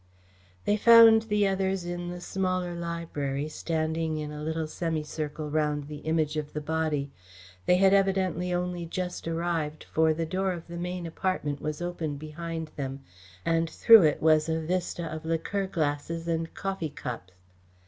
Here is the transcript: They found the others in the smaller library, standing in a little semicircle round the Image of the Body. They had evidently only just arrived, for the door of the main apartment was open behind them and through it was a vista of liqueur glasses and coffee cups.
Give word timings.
They 0.65 0.77
found 0.77 1.21
the 1.21 1.47
others 1.47 1.85
in 1.85 2.09
the 2.09 2.19
smaller 2.21 2.73
library, 2.73 3.47
standing 3.49 4.17
in 4.17 4.31
a 4.31 4.41
little 4.41 4.65
semicircle 4.65 5.51
round 5.51 5.85
the 5.87 5.97
Image 5.99 6.37
of 6.37 6.53
the 6.53 6.59
Body. 6.59 7.11
They 7.67 7.75
had 7.75 7.93
evidently 7.93 8.51
only 8.51 8.87
just 8.87 9.27
arrived, 9.27 9.83
for 9.83 10.11
the 10.11 10.25
door 10.25 10.53
of 10.53 10.65
the 10.67 10.77
main 10.79 11.05
apartment 11.05 11.61
was 11.61 11.83
open 11.83 12.17
behind 12.17 12.71
them 12.75 13.03
and 13.45 13.69
through 13.69 14.01
it 14.01 14.23
was 14.23 14.49
a 14.49 14.59
vista 14.59 15.05
of 15.05 15.23
liqueur 15.23 15.67
glasses 15.67 16.27
and 16.27 16.51
coffee 16.55 16.89
cups. 16.89 17.33